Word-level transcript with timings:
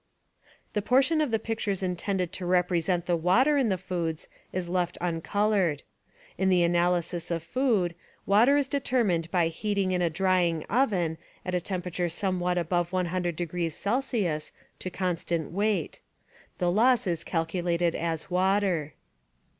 The 0.73 0.81
portion 0.81 1.21
of 1.21 1.29
the 1.29 1.37
pictures 1.37 1.83
intended 1.83 2.31
to 2.33 2.45
represent 2.47 3.05
the 3.05 3.15
water 3.15 3.55
in 3.59 3.69
the 3.69 3.77
foods 3.77 4.27
is 4.51 4.67
left 4.67 4.97
uncolored. 4.99 5.83
In 6.39 6.49
the 6.49 6.63
analysis 6.63 7.29
of 7.29 7.43
food, 7.43 7.93
water 8.25 8.57
is 8.57 8.67
determined 8.67 9.29
by 9.29 9.49
heating 9.49 9.91
in 9.91 10.01
a 10.01 10.09
drying 10.09 10.63
oven 10.71 11.19
at 11.45 11.53
a 11.53 11.61
temperature 11.61 12.09
somewhat 12.09 12.57
Water 12.57 12.61
above 12.61 12.91
100 12.91 13.35
degrees 13.35 13.77
C. 13.77 14.39
to 14.79 14.89
constant 14.89 15.51
weight. 15.51 15.99
The 16.57 16.71
loss 16.71 17.05
is 17.05 17.23
calculated 17.23 17.93
as 17.93 18.31
water. 18.31 18.95